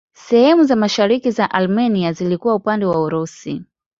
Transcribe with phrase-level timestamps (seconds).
[0.13, 3.61] Sehemu za mashariki za Armenia zilikuwa upande wa Urusi.